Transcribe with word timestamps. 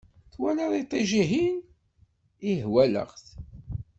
Twalaḍ 0.33 0.71
iṭij-ihin? 0.81 1.57
Ih 2.51 2.63
walaɣ-t! 2.73 3.27